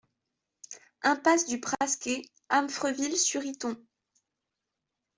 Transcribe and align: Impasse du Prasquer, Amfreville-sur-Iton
Impasse 1.03 1.45
du 1.45 1.59
Prasquer, 1.61 2.23
Amfreville-sur-Iton 2.49 3.77